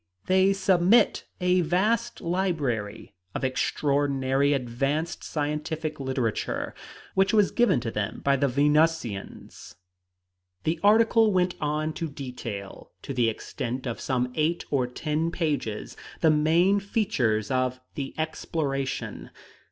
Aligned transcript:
They 0.25 0.51
submit 0.51 1.27
a 1.39 1.61
vast 1.61 2.21
library 2.21 3.13
of 3.35 3.43
extraordinarily 3.45 4.51
advanced 4.53 5.23
scientific 5.23 5.99
literature, 5.99 6.73
which 7.13 7.35
was 7.35 7.51
given 7.51 7.79
to 7.81 7.91
them 7.91 8.21
by 8.23 8.35
the 8.37 8.47
Venusians. 8.47 9.75
The 10.63 10.79
article 10.83 11.31
went 11.31 11.53
on 11.61 11.93
to 11.93 12.09
detail, 12.09 12.89
to 13.03 13.13
the 13.13 13.29
extent 13.29 13.85
of 13.85 14.01
some 14.01 14.31
eight 14.33 14.65
or 14.71 14.87
ten 14.87 15.29
pages, 15.29 15.95
the 16.21 16.31
main 16.31 16.79
features 16.79 17.51
of 17.51 17.79
the 17.93 18.15
exploration. 18.17 19.29